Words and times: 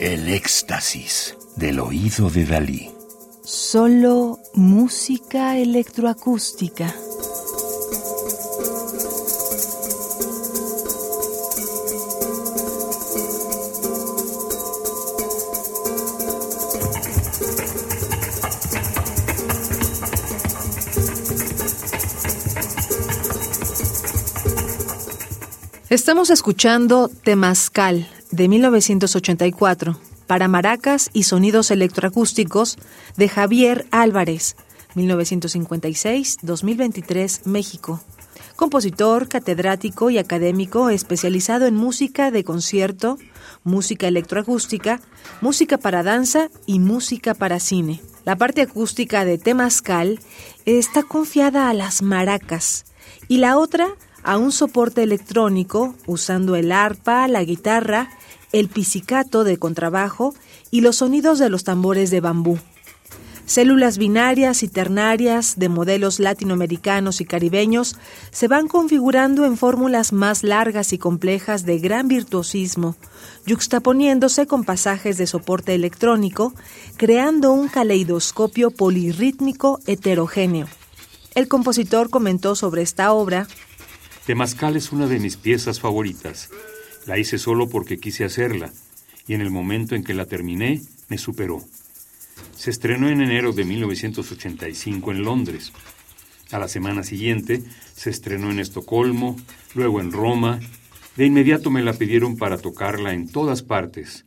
El 0.00 0.30
éxtasis 0.30 1.36
del 1.56 1.78
oído 1.78 2.30
de 2.30 2.46
Dalí. 2.46 2.90
Solo 3.44 4.38
música 4.54 5.58
electroacústica. 5.58 6.94
Estamos 25.90 26.30
escuchando 26.30 27.10
Temazcal 27.22 28.08
de 28.30 28.48
1984 28.48 29.98
para 30.26 30.48
maracas 30.48 31.10
y 31.12 31.24
sonidos 31.24 31.70
electroacústicos 31.70 32.78
de 33.16 33.28
Javier 33.28 33.86
Álvarez, 33.90 34.56
1956-2023, 34.94 37.46
México. 37.46 38.00
Compositor, 38.56 39.28
catedrático 39.28 40.08
y 40.10 40.18
académico 40.18 40.90
especializado 40.90 41.66
en 41.66 41.74
música 41.74 42.30
de 42.30 42.44
concierto, 42.44 43.16
música 43.64 44.06
electroacústica, 44.06 45.00
música 45.40 45.78
para 45.78 46.02
danza 46.02 46.50
y 46.66 46.78
música 46.78 47.32
para 47.34 47.58
cine. 47.58 48.02
La 48.24 48.36
parte 48.36 48.60
acústica 48.62 49.24
de 49.24 49.38
Temazcal 49.38 50.20
está 50.66 51.02
confiada 51.02 51.70
a 51.70 51.74
las 51.74 52.02
maracas 52.02 52.84
y 53.28 53.38
la 53.38 53.58
otra 53.58 53.88
a 54.22 54.38
un 54.38 54.52
soporte 54.52 55.02
electrónico 55.02 55.94
usando 56.06 56.56
el 56.56 56.72
arpa, 56.72 57.26
la 57.28 57.42
guitarra, 57.42 58.10
el 58.52 58.68
pizzicato 58.68 59.44
de 59.44 59.58
contrabajo 59.58 60.34
y 60.70 60.80
los 60.80 60.96
sonidos 60.96 61.38
de 61.38 61.50
los 61.50 61.64
tambores 61.64 62.10
de 62.10 62.20
bambú. 62.20 62.58
Células 63.46 63.98
binarias 63.98 64.62
y 64.62 64.68
ternarias 64.68 65.58
de 65.58 65.68
modelos 65.68 66.20
latinoamericanos 66.20 67.20
y 67.20 67.24
caribeños 67.24 67.96
se 68.30 68.46
van 68.46 68.68
configurando 68.68 69.44
en 69.44 69.56
fórmulas 69.56 70.12
más 70.12 70.44
largas 70.44 70.92
y 70.92 70.98
complejas 70.98 71.66
de 71.66 71.80
gran 71.80 72.06
virtuosismo, 72.06 72.94
yuxtaponiéndose 73.46 74.46
con 74.46 74.62
pasajes 74.62 75.18
de 75.18 75.26
soporte 75.26 75.74
electrónico, 75.74 76.54
creando 76.96 77.50
un 77.50 77.66
caleidoscopio 77.66 78.70
polirrítmico 78.70 79.80
heterogéneo. 79.86 80.68
El 81.34 81.48
compositor 81.48 82.08
comentó 82.08 82.54
sobre 82.54 82.82
esta 82.82 83.12
obra 83.12 83.48
Temazcal 84.26 84.76
es 84.76 84.92
una 84.92 85.08
de 85.08 85.18
mis 85.18 85.36
piezas 85.36 85.80
favoritas. 85.80 86.50
La 87.06 87.18
hice 87.18 87.38
solo 87.38 87.68
porque 87.68 87.98
quise 87.98 88.24
hacerla, 88.24 88.72
y 89.26 89.34
en 89.34 89.40
el 89.40 89.50
momento 89.50 89.94
en 89.94 90.04
que 90.04 90.14
la 90.14 90.26
terminé, 90.26 90.82
me 91.08 91.18
superó. 91.18 91.62
Se 92.54 92.70
estrenó 92.70 93.08
en 93.08 93.20
enero 93.20 93.52
de 93.52 93.64
1985 93.64 95.12
en 95.12 95.22
Londres. 95.22 95.72
A 96.52 96.58
la 96.58 96.68
semana 96.68 97.02
siguiente 97.02 97.62
se 97.94 98.10
estrenó 98.10 98.50
en 98.50 98.58
Estocolmo, 98.58 99.36
luego 99.74 100.00
en 100.00 100.12
Roma. 100.12 100.60
De 101.16 101.26
inmediato 101.26 101.70
me 101.70 101.82
la 101.82 101.94
pidieron 101.94 102.36
para 102.36 102.58
tocarla 102.58 103.14
en 103.14 103.28
todas 103.30 103.62
partes. 103.62 104.26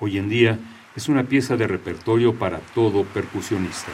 Hoy 0.00 0.18
en 0.18 0.28
día 0.28 0.58
es 0.96 1.08
una 1.08 1.28
pieza 1.28 1.56
de 1.56 1.66
repertorio 1.66 2.38
para 2.38 2.58
todo 2.58 3.04
percusionista. 3.04 3.92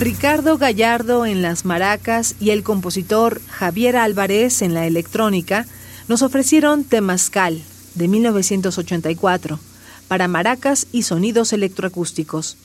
Ricardo 0.00 0.58
Gallardo 0.58 1.26
en 1.26 1.42
las 1.42 1.64
maracas 1.64 2.36
y 2.38 2.50
el 2.50 2.62
compositor 2.62 3.40
Javier 3.48 3.96
Álvarez 3.96 4.62
en 4.62 4.72
la 4.72 4.86
electrónica 4.86 5.66
nos 6.06 6.22
ofrecieron 6.22 6.84
Temazcal 6.84 7.60
de 7.96 8.06
1984 8.06 9.58
para 10.06 10.28
maracas 10.28 10.86
y 10.92 11.02
sonidos 11.02 11.52
electroacústicos. 11.52 12.56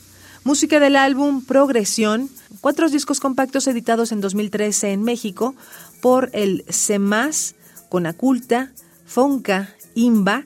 Música 0.43 0.79
del 0.79 0.95
álbum 0.95 1.43
Progresión, 1.43 2.29
cuatro 2.61 2.87
discos 2.87 3.19
compactos 3.19 3.65
editados 3.65 4.11
en 4.11 4.21
2013 4.21 4.91
en 4.91 5.01
México 5.01 5.55
por 6.01 6.29
el 6.33 6.63
CEMAS, 6.69 7.55
Conaculta, 7.89 8.71
Fonca, 9.07 9.73
IMBA, 9.95 10.45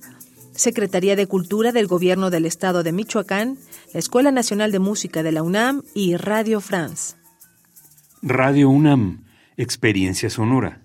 Secretaría 0.57 1.15
de 1.15 1.27
Cultura 1.27 1.71
del 1.71 1.87
Gobierno 1.87 2.29
del 2.29 2.45
Estado 2.45 2.83
de 2.83 2.91
Michoacán, 2.91 3.57
la 3.93 3.99
Escuela 3.99 4.31
Nacional 4.31 4.71
de 4.71 4.79
Música 4.79 5.23
de 5.23 5.31
la 5.31 5.43
UNAM 5.43 5.83
y 5.93 6.17
Radio 6.17 6.59
France. 6.61 7.15
Radio 8.23 8.69
UNAM, 8.69 9.23
Experiencia 9.55 10.29
Sonora. 10.29 10.81